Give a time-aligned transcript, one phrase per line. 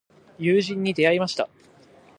[0.39, 1.47] 友人に出会いました。